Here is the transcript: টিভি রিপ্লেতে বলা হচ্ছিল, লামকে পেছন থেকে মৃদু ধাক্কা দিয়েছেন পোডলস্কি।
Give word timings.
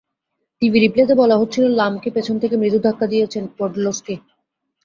টিভি 0.61 0.77
রিপ্লেতে 0.79 1.13
বলা 1.15 1.35
হচ্ছিল, 1.37 1.63
লামকে 1.71 2.09
পেছন 2.15 2.35
থেকে 2.39 2.55
মৃদু 2.57 2.79
ধাক্কা 2.79 3.05
দিয়েছেন 3.07 3.43
পোডলস্কি। 3.57 4.15